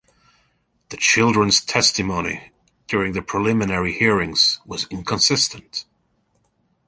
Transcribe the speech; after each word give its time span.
The 0.89 0.97
children's 0.97 1.61
testimony 1.63 2.51
during 2.87 3.13
the 3.13 3.21
preliminary 3.21 3.93
hearings 3.93 4.59
was 4.65 4.87
inconsistent. 4.89 5.85